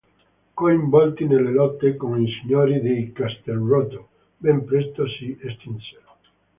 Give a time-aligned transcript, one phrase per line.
[0.55, 6.15] Coinvolti nelle lotte con i signori di Castelrotto ben presto si estinsero.